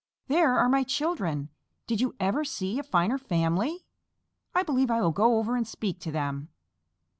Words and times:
There 0.29 0.57
are 0.57 0.67
my 0.67 0.81
children! 0.83 1.49
Did 1.85 2.01
you 2.01 2.15
ever 2.19 2.43
see 2.43 2.79
a 2.79 2.81
finer 2.81 3.19
family? 3.19 3.85
I 4.55 4.63
believe 4.63 4.89
I 4.89 4.99
will 4.99 5.11
go 5.11 5.37
over 5.37 5.55
and 5.55 5.67
speak 5.67 5.99
to 5.99 6.11
them." 6.11 6.49